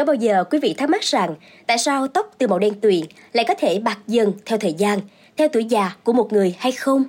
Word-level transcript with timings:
Có 0.00 0.04
bao 0.04 0.14
giờ 0.14 0.44
quý 0.50 0.58
vị 0.58 0.74
thắc 0.78 0.90
mắc 0.90 1.02
rằng 1.02 1.34
tại 1.66 1.78
sao 1.78 2.08
tóc 2.08 2.34
từ 2.38 2.46
màu 2.46 2.58
đen 2.58 2.80
tuyền 2.80 3.00
lại 3.32 3.44
có 3.48 3.54
thể 3.54 3.78
bạc 3.78 3.98
dần 4.06 4.32
theo 4.46 4.58
thời 4.58 4.72
gian, 4.72 4.98
theo 5.36 5.48
tuổi 5.48 5.64
già 5.64 5.96
của 6.04 6.12
một 6.12 6.32
người 6.32 6.54
hay 6.58 6.72
không? 6.72 7.04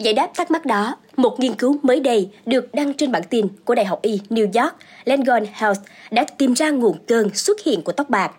Giải 0.00 0.14
đáp 0.14 0.30
thắc 0.34 0.50
mắc 0.50 0.66
đó, 0.66 0.96
một 1.16 1.40
nghiên 1.40 1.54
cứu 1.54 1.78
mới 1.82 2.00
đây 2.00 2.30
được 2.46 2.74
đăng 2.74 2.94
trên 2.94 3.12
bản 3.12 3.22
tin 3.30 3.48
của 3.64 3.74
Đại 3.74 3.84
học 3.84 4.02
Y 4.02 4.20
New 4.30 4.62
York, 4.62 4.74
Langone 5.04 5.46
Health 5.52 5.80
đã 6.10 6.24
tìm 6.38 6.52
ra 6.52 6.70
nguồn 6.70 6.98
cơn 7.06 7.34
xuất 7.34 7.60
hiện 7.64 7.82
của 7.82 7.92
tóc 7.92 8.10
bạc. 8.10 8.32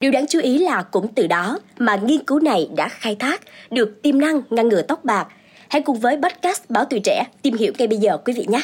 Điều 0.00 0.10
đáng 0.10 0.26
chú 0.26 0.40
ý 0.40 0.58
là 0.58 0.82
cũng 0.82 1.14
từ 1.14 1.26
đó 1.26 1.58
mà 1.78 1.96
nghiên 1.96 2.24
cứu 2.24 2.40
này 2.40 2.68
đã 2.76 2.88
khai 2.88 3.16
thác 3.18 3.40
được 3.70 4.02
tiềm 4.02 4.20
năng 4.20 4.42
ngăn 4.50 4.68
ngừa 4.68 4.82
tóc 4.82 5.04
bạc. 5.04 5.26
Hãy 5.68 5.82
cùng 5.82 5.98
với 5.98 6.16
podcast 6.22 6.62
Báo 6.68 6.84
Tuổi 6.84 7.00
Trẻ 7.04 7.24
tìm 7.42 7.54
hiểu 7.54 7.72
ngay 7.78 7.88
bây 7.88 7.98
giờ 7.98 8.18
quý 8.24 8.32
vị 8.32 8.46
nhé! 8.48 8.62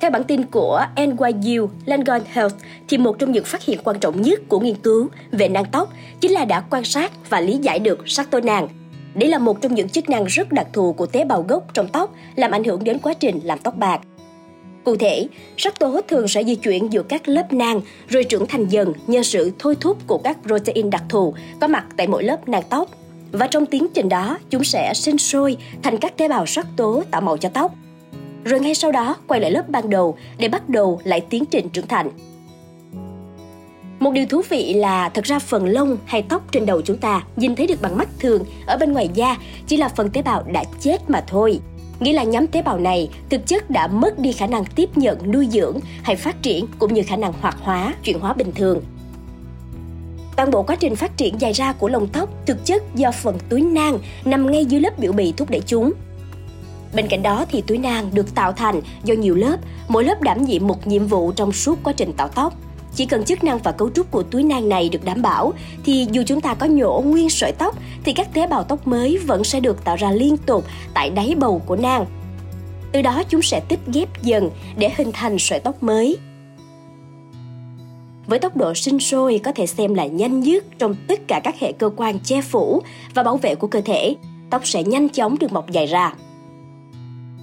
Theo 0.00 0.10
bản 0.10 0.24
tin 0.24 0.44
của 0.44 0.80
NYU 0.96 1.68
Langone 1.86 2.24
Health, 2.32 2.54
thì 2.88 2.98
một 2.98 3.18
trong 3.18 3.32
những 3.32 3.44
phát 3.44 3.62
hiện 3.62 3.78
quan 3.84 3.98
trọng 3.98 4.22
nhất 4.22 4.40
của 4.48 4.60
nghiên 4.60 4.74
cứu 4.74 5.08
về 5.32 5.48
nang 5.48 5.64
tóc 5.72 5.92
chính 6.20 6.32
là 6.32 6.44
đã 6.44 6.60
quan 6.70 6.84
sát 6.84 7.30
và 7.30 7.40
lý 7.40 7.56
giải 7.56 7.78
được 7.78 7.98
sắc 8.06 8.30
tố 8.30 8.40
nang. 8.40 8.68
Đây 9.14 9.28
là 9.28 9.38
một 9.38 9.60
trong 9.60 9.74
những 9.74 9.88
chức 9.88 10.08
năng 10.08 10.24
rất 10.24 10.52
đặc 10.52 10.66
thù 10.72 10.92
của 10.92 11.06
tế 11.06 11.24
bào 11.24 11.42
gốc 11.42 11.66
trong 11.74 11.88
tóc, 11.88 12.14
làm 12.36 12.50
ảnh 12.50 12.64
hưởng 12.64 12.84
đến 12.84 12.98
quá 12.98 13.14
trình 13.14 13.40
làm 13.44 13.58
tóc 13.58 13.76
bạc. 13.76 14.00
Cụ 14.84 14.96
thể, 14.96 15.28
sắc 15.56 15.78
tố 15.78 16.00
thường 16.08 16.28
sẽ 16.28 16.44
di 16.44 16.54
chuyển 16.54 16.92
giữa 16.92 17.02
các 17.02 17.28
lớp 17.28 17.52
nang 17.52 17.80
rồi 18.08 18.24
trưởng 18.24 18.46
thành 18.46 18.68
dần 18.68 18.92
nhờ 19.06 19.22
sự 19.22 19.52
thôi 19.58 19.76
thúc 19.80 19.98
của 20.06 20.18
các 20.18 20.38
protein 20.46 20.90
đặc 20.90 21.02
thù 21.08 21.34
có 21.60 21.66
mặt 21.66 21.86
tại 21.96 22.06
mỗi 22.06 22.24
lớp 22.24 22.48
nang 22.48 22.62
tóc. 22.70 22.88
Và 23.32 23.46
trong 23.46 23.66
tiến 23.66 23.86
trình 23.94 24.08
đó, 24.08 24.38
chúng 24.50 24.64
sẽ 24.64 24.92
sinh 24.94 25.18
sôi 25.18 25.56
thành 25.82 25.98
các 25.98 26.16
tế 26.16 26.28
bào 26.28 26.46
sắc 26.46 26.66
tố 26.76 27.02
tạo 27.10 27.20
màu 27.20 27.36
cho 27.36 27.48
tóc 27.48 27.72
rồi 28.44 28.60
ngay 28.60 28.74
sau 28.74 28.92
đó 28.92 29.16
quay 29.26 29.40
lại 29.40 29.50
lớp 29.50 29.68
ban 29.68 29.90
đầu 29.90 30.16
để 30.38 30.48
bắt 30.48 30.68
đầu 30.68 31.00
lại 31.04 31.20
tiến 31.20 31.44
trình 31.50 31.68
trưởng 31.68 31.86
thành. 31.86 32.10
Một 34.00 34.10
điều 34.12 34.26
thú 34.26 34.42
vị 34.48 34.74
là 34.74 35.08
thật 35.08 35.24
ra 35.24 35.38
phần 35.38 35.66
lông 35.66 35.96
hay 36.06 36.22
tóc 36.22 36.42
trên 36.52 36.66
đầu 36.66 36.82
chúng 36.82 36.96
ta 36.96 37.22
nhìn 37.36 37.56
thấy 37.56 37.66
được 37.66 37.82
bằng 37.82 37.96
mắt 37.98 38.08
thường 38.18 38.44
ở 38.66 38.76
bên 38.76 38.92
ngoài 38.92 39.08
da 39.14 39.36
chỉ 39.66 39.76
là 39.76 39.88
phần 39.88 40.10
tế 40.10 40.22
bào 40.22 40.42
đã 40.52 40.64
chết 40.80 41.10
mà 41.10 41.24
thôi. 41.26 41.60
Nghĩa 42.00 42.12
là 42.12 42.22
nhóm 42.22 42.46
tế 42.46 42.62
bào 42.62 42.78
này 42.78 43.08
thực 43.30 43.46
chất 43.46 43.70
đã 43.70 43.86
mất 43.86 44.18
đi 44.18 44.32
khả 44.32 44.46
năng 44.46 44.64
tiếp 44.64 44.98
nhận, 44.98 45.32
nuôi 45.32 45.48
dưỡng 45.50 45.78
hay 46.02 46.16
phát 46.16 46.42
triển 46.42 46.66
cũng 46.78 46.94
như 46.94 47.02
khả 47.02 47.16
năng 47.16 47.32
hoạt 47.40 47.56
hóa, 47.60 47.94
chuyển 48.04 48.20
hóa 48.20 48.32
bình 48.32 48.52
thường. 48.54 48.82
Toàn 50.36 50.50
bộ 50.50 50.62
quá 50.62 50.76
trình 50.76 50.96
phát 50.96 51.16
triển 51.16 51.40
dài 51.40 51.52
ra 51.52 51.72
của 51.72 51.88
lông 51.88 52.08
tóc 52.08 52.30
thực 52.46 52.66
chất 52.66 52.82
do 52.94 53.10
phần 53.10 53.38
túi 53.48 53.60
nang 53.60 53.98
nằm 54.24 54.52
ngay 54.52 54.64
dưới 54.64 54.80
lớp 54.80 54.98
biểu 54.98 55.12
bì 55.12 55.32
thúc 55.32 55.50
đẩy 55.50 55.60
chúng 55.66 55.92
Bên 56.94 57.08
cạnh 57.08 57.22
đó 57.22 57.44
thì 57.50 57.62
túi 57.66 57.78
nang 57.78 58.10
được 58.12 58.34
tạo 58.34 58.52
thành 58.52 58.80
do 59.04 59.14
nhiều 59.14 59.34
lớp, 59.34 59.56
mỗi 59.88 60.04
lớp 60.04 60.22
đảm 60.22 60.44
nhiệm 60.44 60.66
một 60.66 60.86
nhiệm 60.86 61.06
vụ 61.06 61.32
trong 61.32 61.52
suốt 61.52 61.78
quá 61.82 61.92
trình 61.92 62.12
tạo 62.16 62.28
tóc. 62.28 62.54
Chỉ 62.94 63.06
cần 63.06 63.24
chức 63.24 63.44
năng 63.44 63.58
và 63.58 63.72
cấu 63.72 63.90
trúc 63.90 64.10
của 64.10 64.22
túi 64.22 64.42
nang 64.42 64.68
này 64.68 64.88
được 64.88 65.04
đảm 65.04 65.22
bảo 65.22 65.52
thì 65.84 66.06
dù 66.10 66.22
chúng 66.26 66.40
ta 66.40 66.54
có 66.54 66.66
nhổ 66.66 67.02
nguyên 67.06 67.30
sợi 67.30 67.52
tóc 67.52 67.78
thì 68.04 68.12
các 68.12 68.34
tế 68.34 68.46
bào 68.46 68.64
tóc 68.64 68.86
mới 68.86 69.18
vẫn 69.18 69.44
sẽ 69.44 69.60
được 69.60 69.84
tạo 69.84 69.96
ra 69.96 70.10
liên 70.10 70.36
tục 70.36 70.64
tại 70.94 71.10
đáy 71.10 71.34
bầu 71.38 71.62
của 71.66 71.76
nang. 71.76 72.06
Từ 72.92 73.02
đó 73.02 73.22
chúng 73.28 73.42
sẽ 73.42 73.60
tích 73.68 73.80
ghép 73.92 74.22
dần 74.22 74.50
để 74.76 74.90
hình 74.96 75.10
thành 75.12 75.38
sợi 75.38 75.60
tóc 75.60 75.82
mới. 75.82 76.18
Với 78.26 78.38
tốc 78.38 78.56
độ 78.56 78.74
sinh 78.74 79.00
sôi 79.00 79.40
có 79.44 79.52
thể 79.52 79.66
xem 79.66 79.94
là 79.94 80.06
nhanh 80.06 80.40
nhất 80.40 80.64
trong 80.78 80.94
tất 81.08 81.20
cả 81.28 81.40
các 81.44 81.60
hệ 81.60 81.72
cơ 81.72 81.90
quan 81.96 82.18
che 82.18 82.42
phủ 82.42 82.82
và 83.14 83.22
bảo 83.22 83.36
vệ 83.36 83.54
của 83.54 83.66
cơ 83.66 83.80
thể, 83.80 84.16
tóc 84.50 84.66
sẽ 84.66 84.82
nhanh 84.82 85.08
chóng 85.08 85.38
được 85.38 85.52
mọc 85.52 85.70
dài 85.70 85.86
ra. 85.86 86.14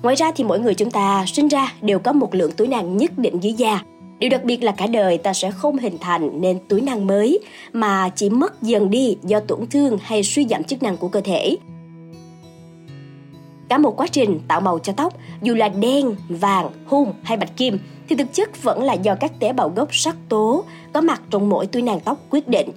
Ngoài 0.03 0.15
ra 0.15 0.31
thì 0.35 0.43
mỗi 0.43 0.59
người 0.59 0.73
chúng 0.73 0.91
ta 0.91 1.25
sinh 1.27 1.47
ra 1.47 1.73
đều 1.81 1.99
có 1.99 2.13
một 2.13 2.35
lượng 2.35 2.51
túi 2.51 2.67
nang 2.67 2.97
nhất 2.97 3.17
định 3.17 3.39
dưới 3.43 3.53
da. 3.53 3.81
Điều 4.19 4.29
đặc 4.29 4.43
biệt 4.43 4.63
là 4.63 4.71
cả 4.71 4.87
đời 4.87 5.17
ta 5.17 5.33
sẽ 5.33 5.51
không 5.51 5.77
hình 5.77 5.97
thành 6.01 6.41
nên 6.41 6.59
túi 6.67 6.81
nang 6.81 7.07
mới 7.07 7.39
mà 7.73 8.09
chỉ 8.09 8.29
mất 8.29 8.61
dần 8.61 8.89
đi 8.89 9.17
do 9.23 9.39
tổn 9.39 9.67
thương 9.67 9.97
hay 10.01 10.23
suy 10.23 10.45
giảm 10.49 10.63
chức 10.63 10.83
năng 10.83 10.97
của 10.97 11.07
cơ 11.07 11.21
thể. 11.21 11.57
Cả 13.69 13.77
một 13.77 13.93
quá 13.97 14.07
trình 14.07 14.39
tạo 14.47 14.61
màu 14.61 14.79
cho 14.79 14.93
tóc, 14.93 15.13
dù 15.41 15.55
là 15.55 15.69
đen, 15.69 16.15
vàng, 16.29 16.69
hung 16.85 17.13
hay 17.23 17.37
bạch 17.37 17.57
kim, 17.57 17.79
thì 18.09 18.15
thực 18.15 18.33
chất 18.33 18.63
vẫn 18.63 18.83
là 18.83 18.93
do 18.93 19.15
các 19.15 19.39
tế 19.39 19.53
bào 19.53 19.69
gốc 19.69 19.95
sắc 19.95 20.15
tố 20.29 20.63
có 20.93 21.01
mặt 21.01 21.21
trong 21.29 21.49
mỗi 21.49 21.67
túi 21.67 21.81
nang 21.81 21.99
tóc 21.99 22.17
quyết 22.29 22.47
định. 22.47 22.69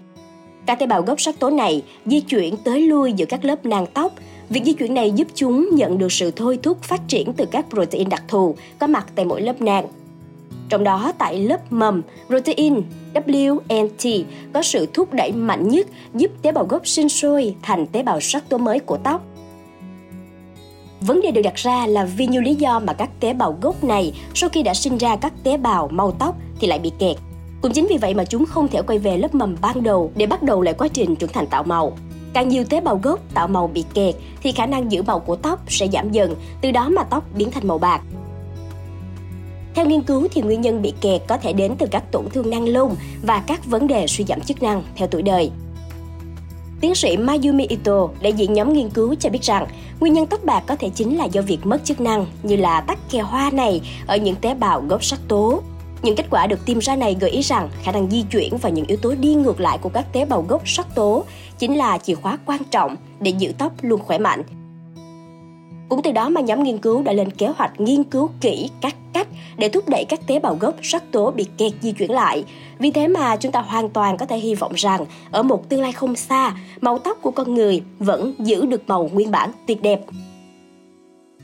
Các 0.66 0.78
tế 0.78 0.86
bào 0.86 1.02
gốc 1.02 1.20
sắc 1.20 1.38
tố 1.38 1.50
này 1.50 1.82
di 2.06 2.20
chuyển 2.20 2.56
tới 2.56 2.80
lui 2.80 3.12
giữa 3.12 3.26
các 3.26 3.44
lớp 3.44 3.66
nang 3.66 3.86
tóc 3.86 4.12
Việc 4.50 4.64
di 4.64 4.72
chuyển 4.72 4.94
này 4.94 5.10
giúp 5.10 5.28
chúng 5.34 5.68
nhận 5.72 5.98
được 5.98 6.12
sự 6.12 6.30
thôi 6.30 6.58
thúc 6.62 6.82
phát 6.82 7.00
triển 7.08 7.32
từ 7.32 7.46
các 7.50 7.66
protein 7.70 8.08
đặc 8.08 8.22
thù 8.28 8.54
có 8.78 8.86
mặt 8.86 9.06
tại 9.14 9.24
mỗi 9.24 9.42
lớp 9.42 9.60
nang. 9.60 9.86
Trong 10.68 10.84
đó 10.84 11.12
tại 11.18 11.38
lớp 11.38 11.72
mầm, 11.72 12.02
protein 12.26 12.82
WNT 13.14 14.22
có 14.52 14.62
sự 14.62 14.86
thúc 14.94 15.14
đẩy 15.14 15.32
mạnh 15.32 15.68
nhất 15.68 15.86
giúp 16.14 16.30
tế 16.42 16.52
bào 16.52 16.64
gốc 16.64 16.86
sinh 16.86 17.08
sôi 17.08 17.54
thành 17.62 17.86
tế 17.86 18.02
bào 18.02 18.20
sắc 18.20 18.48
tố 18.48 18.58
mới 18.58 18.78
của 18.78 18.96
tóc. 18.96 19.22
Vấn 21.00 21.20
đề 21.20 21.30
được 21.30 21.42
đặt 21.42 21.54
ra 21.54 21.86
là 21.86 22.04
vì 22.04 22.26
nhiều 22.26 22.42
lý 22.42 22.54
do 22.54 22.80
mà 22.80 22.92
các 22.92 23.10
tế 23.20 23.32
bào 23.32 23.58
gốc 23.62 23.84
này 23.84 24.12
sau 24.34 24.50
khi 24.50 24.62
đã 24.62 24.74
sinh 24.74 24.98
ra 24.98 25.16
các 25.16 25.32
tế 25.42 25.56
bào 25.56 25.88
màu 25.88 26.10
tóc 26.10 26.36
thì 26.60 26.66
lại 26.66 26.78
bị 26.78 26.92
kẹt. 26.98 27.16
Cũng 27.62 27.72
chính 27.72 27.86
vì 27.90 27.96
vậy 27.96 28.14
mà 28.14 28.24
chúng 28.24 28.46
không 28.46 28.68
thể 28.68 28.82
quay 28.82 28.98
về 28.98 29.16
lớp 29.16 29.34
mầm 29.34 29.56
ban 29.60 29.82
đầu 29.82 30.12
để 30.16 30.26
bắt 30.26 30.42
đầu 30.42 30.62
lại 30.62 30.74
quá 30.74 30.88
trình 30.88 31.16
trưởng 31.16 31.32
thành 31.32 31.46
tạo 31.46 31.62
màu. 31.62 31.96
Càng 32.34 32.48
nhiều 32.48 32.64
tế 32.64 32.80
bào 32.80 33.00
gốc 33.02 33.20
tạo 33.34 33.48
màu 33.48 33.66
bị 33.66 33.84
kẹt 33.94 34.14
thì 34.42 34.52
khả 34.52 34.66
năng 34.66 34.92
giữ 34.92 35.02
màu 35.02 35.20
của 35.20 35.36
tóc 35.36 35.60
sẽ 35.68 35.88
giảm 35.92 36.12
dần, 36.12 36.34
từ 36.60 36.70
đó 36.70 36.88
mà 36.88 37.02
tóc 37.02 37.24
biến 37.34 37.50
thành 37.50 37.68
màu 37.68 37.78
bạc. 37.78 38.00
Theo 39.74 39.86
nghiên 39.86 40.02
cứu 40.02 40.28
thì 40.32 40.42
nguyên 40.42 40.60
nhân 40.60 40.82
bị 40.82 40.92
kẹt 41.00 41.22
có 41.28 41.36
thể 41.36 41.52
đến 41.52 41.74
từ 41.78 41.86
các 41.90 42.12
tổn 42.12 42.24
thương 42.32 42.50
năng 42.50 42.68
lông 42.68 42.96
và 43.22 43.42
các 43.46 43.66
vấn 43.66 43.86
đề 43.86 44.06
suy 44.06 44.24
giảm 44.24 44.40
chức 44.40 44.62
năng 44.62 44.82
theo 44.96 45.08
tuổi 45.08 45.22
đời. 45.22 45.50
Tiến 46.80 46.94
sĩ 46.94 47.16
Mayumi 47.16 47.66
Ito, 47.66 48.08
đại 48.20 48.32
diện 48.32 48.52
nhóm 48.52 48.72
nghiên 48.72 48.90
cứu 48.90 49.14
cho 49.14 49.30
biết 49.30 49.42
rằng 49.42 49.66
nguyên 50.00 50.12
nhân 50.12 50.26
tóc 50.26 50.44
bạc 50.44 50.62
có 50.66 50.76
thể 50.76 50.88
chính 50.88 51.16
là 51.16 51.24
do 51.24 51.42
việc 51.42 51.66
mất 51.66 51.84
chức 51.84 52.00
năng 52.00 52.26
như 52.42 52.56
là 52.56 52.80
tắc 52.80 53.10
kè 53.10 53.18
hoa 53.18 53.50
này 53.50 53.80
ở 54.06 54.16
những 54.16 54.36
tế 54.36 54.54
bào 54.54 54.80
gốc 54.80 55.04
sắc 55.04 55.20
tố, 55.28 55.62
những 56.02 56.16
kết 56.16 56.26
quả 56.30 56.46
được 56.46 56.66
tìm 56.66 56.78
ra 56.78 56.96
này 56.96 57.16
gợi 57.20 57.30
ý 57.30 57.40
rằng 57.40 57.68
khả 57.82 57.92
năng 57.92 58.10
di 58.10 58.24
chuyển 58.32 58.56
và 58.56 58.68
những 58.68 58.86
yếu 58.86 58.98
tố 59.02 59.14
đi 59.20 59.34
ngược 59.34 59.60
lại 59.60 59.78
của 59.78 59.88
các 59.88 60.12
tế 60.12 60.24
bào 60.24 60.42
gốc 60.48 60.62
sắc 60.68 60.94
tố 60.94 61.24
chính 61.58 61.76
là 61.76 61.98
chìa 61.98 62.14
khóa 62.14 62.38
quan 62.46 62.64
trọng 62.70 62.96
để 63.20 63.30
giữ 63.38 63.52
tóc 63.58 63.72
luôn 63.82 64.00
khỏe 64.00 64.18
mạnh. 64.18 64.42
Cũng 65.88 66.02
từ 66.02 66.12
đó 66.12 66.28
mà 66.28 66.40
nhóm 66.40 66.62
nghiên 66.62 66.78
cứu 66.78 67.02
đã 67.02 67.12
lên 67.12 67.30
kế 67.30 67.48
hoạch 67.48 67.80
nghiên 67.80 68.04
cứu 68.04 68.30
kỹ 68.40 68.70
các 68.80 68.96
cách 69.12 69.28
để 69.56 69.68
thúc 69.68 69.88
đẩy 69.88 70.04
các 70.08 70.26
tế 70.26 70.38
bào 70.38 70.56
gốc 70.60 70.74
sắc 70.82 71.12
tố 71.12 71.30
bị 71.30 71.46
kẹt 71.58 71.72
di 71.80 71.92
chuyển 71.92 72.10
lại. 72.10 72.44
Vì 72.78 72.90
thế 72.90 73.08
mà 73.08 73.36
chúng 73.36 73.52
ta 73.52 73.60
hoàn 73.60 73.88
toàn 73.88 74.16
có 74.16 74.26
thể 74.26 74.38
hy 74.38 74.54
vọng 74.54 74.72
rằng 74.74 75.04
ở 75.30 75.42
một 75.42 75.68
tương 75.68 75.82
lai 75.82 75.92
không 75.92 76.16
xa, 76.16 76.54
màu 76.80 76.98
tóc 76.98 77.18
của 77.22 77.30
con 77.30 77.54
người 77.54 77.82
vẫn 77.98 78.34
giữ 78.38 78.66
được 78.66 78.88
màu 78.88 79.10
nguyên 79.12 79.30
bản 79.30 79.50
tuyệt 79.66 79.82
đẹp. 79.82 80.00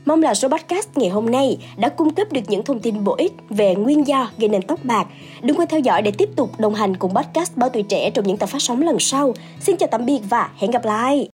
Mong 0.07 0.21
là 0.21 0.33
số 0.33 0.47
podcast 0.49 0.89
ngày 0.95 1.09
hôm 1.09 1.31
nay 1.31 1.57
đã 1.77 1.89
cung 1.89 2.13
cấp 2.13 2.27
được 2.31 2.41
những 2.47 2.63
thông 2.63 2.79
tin 2.79 3.03
bổ 3.03 3.15
ích 3.15 3.33
về 3.49 3.75
nguyên 3.75 4.07
do 4.07 4.29
gây 4.37 4.49
nên 4.49 4.61
tóc 4.61 4.79
bạc. 4.83 5.07
Đừng 5.41 5.57
quên 5.57 5.67
theo 5.67 5.79
dõi 5.79 6.01
để 6.01 6.11
tiếp 6.11 6.29
tục 6.35 6.59
đồng 6.59 6.75
hành 6.75 6.97
cùng 6.97 7.13
podcast 7.15 7.57
Báo 7.57 7.69
Tuổi 7.69 7.83
Trẻ 7.83 8.09
trong 8.09 8.27
những 8.27 8.37
tập 8.37 8.49
phát 8.49 8.61
sóng 8.61 8.81
lần 8.81 8.99
sau. 8.99 9.33
Xin 9.59 9.77
chào 9.77 9.89
tạm 9.91 10.05
biệt 10.05 10.19
và 10.29 10.49
hẹn 10.57 10.71
gặp 10.71 10.85
lại! 10.85 11.36